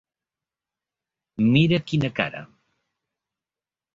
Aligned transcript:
Mira 1.57 1.79
quina 1.91 2.11
cara. 2.21 2.41